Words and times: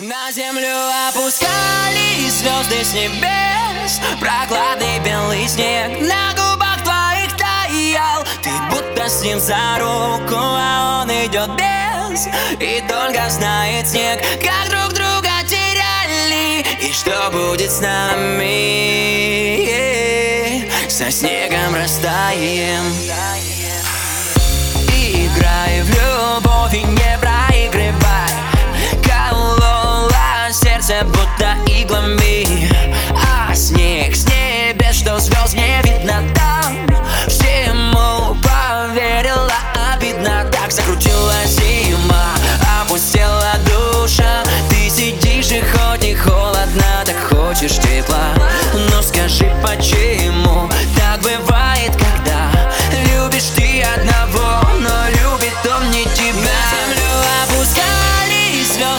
На 0.00 0.32
землю 0.32 0.66
опускались 1.10 2.32
звезды 2.32 2.82
с 2.82 2.94
небес 2.94 4.00
Прохладный 4.18 4.98
белый 5.04 5.46
снег. 5.46 6.00
На 6.00 6.32
губах 6.32 6.82
твоих 6.82 7.36
таял 7.36 8.24
Ты 8.42 8.48
будто 8.70 9.10
с 9.10 9.22
ним 9.22 9.38
за 9.38 9.76
руку, 9.78 10.36
а 10.38 11.02
он 11.02 11.10
идет 11.10 11.50
без. 11.50 12.28
И 12.58 12.82
только 12.88 13.28
знает 13.28 13.86
снег, 13.86 14.22
как 14.42 14.70
друг 14.70 14.94
друга 14.94 15.42
теряли. 15.46 16.64
И 16.80 16.92
что 16.94 17.30
будет 17.30 17.70
с 17.70 17.80
нами? 17.82 18.70
Со 20.88 21.10
снегом 21.10 21.74
растаем 21.74 22.84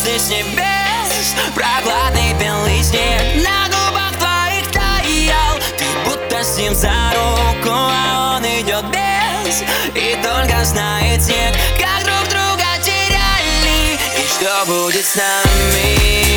звезды 0.00 0.18
с 0.18 0.28
небес 0.28 1.34
Прохладный 1.54 2.32
белый 2.34 2.82
снег 2.82 3.44
на 3.44 3.66
губах 3.68 4.16
твоих 4.18 4.70
таял 4.70 5.58
Ты 5.76 5.84
будто 6.04 6.42
с 6.42 6.56
ним 6.58 6.74
за 6.74 6.88
руку, 6.88 7.70
а 7.70 8.36
он 8.36 8.44
идет 8.44 8.84
без. 8.86 9.62
И 9.94 10.16
только 10.22 10.64
знает 10.64 11.22
снег, 11.22 11.54
как 11.78 12.04
друг 12.04 12.28
друга 12.28 12.64
теряли. 12.82 13.98
И 14.16 14.28
что 14.28 14.64
будет 14.66 15.04
с 15.04 15.16
нами 15.16 16.29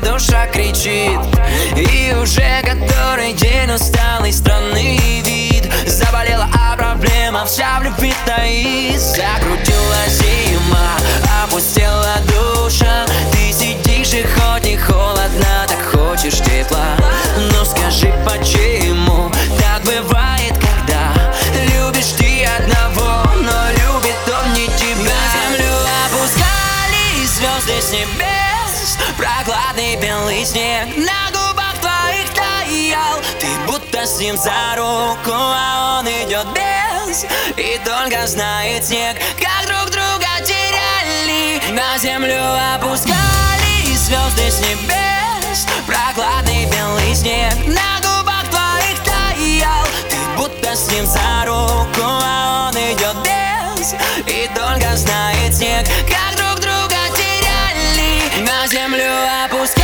душа 0.00 0.46
кричит. 0.46 1.20
И 1.76 2.14
уже 2.14 2.62
который 2.62 3.32
день 3.34 3.70
усталый 3.70 4.32
странный 4.32 4.98
вид. 5.22 5.70
Заболела, 5.86 6.48
а 6.52 6.76
проблема 6.76 7.44
вся 7.44 7.78
в 7.80 7.84
любви 7.84 8.14
таит. 8.26 9.00
Закрутила 9.00 10.02
зима, 10.08 10.96
опустела 11.44 12.16
душа. 12.26 13.06
Ты 13.32 13.52
сидишь 13.52 14.14
и 14.14 14.22
хоть 14.22 14.64
не 14.64 14.76
холодно, 14.76 15.66
так 15.68 15.82
хочешь 15.92 16.38
тепла. 16.38 16.96
Но 17.52 17.64
скажи, 17.64 18.12
почему 18.24 19.30
так 19.58 19.82
бывает, 19.84 20.54
когда 20.54 21.12
Любишь 21.72 22.12
ты 22.16 22.44
одного, 22.44 23.24
но 23.40 23.70
любит 23.70 24.16
он 24.28 24.52
не 24.54 24.66
тебя? 24.66 25.04
На 25.04 25.56
землю 25.56 25.72
опускались 26.06 27.30
звезды 27.30 27.80
с 27.80 27.92
небес 27.92 28.33
Прохладный 29.16 29.96
белый 29.96 30.44
снег 30.44 30.88
на 30.96 31.30
губах 31.30 31.74
твоих 31.80 32.28
таял 32.34 33.18
Ты 33.38 33.46
будто 33.66 34.06
с 34.06 34.18
ним 34.18 34.36
за 34.36 34.76
руку, 34.76 35.30
а 35.32 36.00
он 36.00 36.06
идет 36.08 36.46
без. 36.52 37.24
И 37.56 37.80
только 37.84 38.26
знает 38.26 38.84
снег, 38.84 39.16
как 39.38 39.66
друг 39.66 39.90
друга 39.90 40.26
теряли. 40.44 41.62
На 41.72 41.96
землю 41.98 42.40
опускались 42.74 43.98
звезды 43.98 44.50
с 44.50 44.60
небес. 44.60 45.66
Прохладный 45.86 46.66
белый 46.66 47.14
снег 47.14 47.54
на 47.66 48.00
губах 48.00 48.44
твоих 48.50 48.98
таял 49.04 49.86
Ты 50.10 50.16
будто 50.36 50.74
с 50.74 50.90
ним 50.90 51.06
за 51.06 51.33
Babushka 59.34 59.83